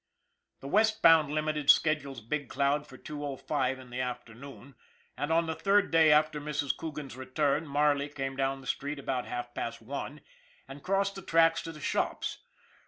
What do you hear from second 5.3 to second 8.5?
on the third day after Mrs. Coogan's return Marley came